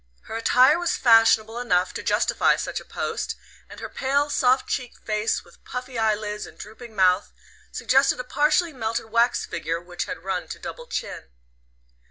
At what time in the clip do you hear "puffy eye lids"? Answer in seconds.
5.63-6.47